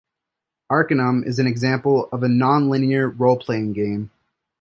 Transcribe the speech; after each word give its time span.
"Arcanum" 0.71 1.23
is 1.25 1.37
an 1.37 1.45
example 1.45 2.09
of 2.11 2.23
a 2.23 2.27
non-linear 2.27 3.07
role-playing 3.07 3.73
game. 3.73 4.09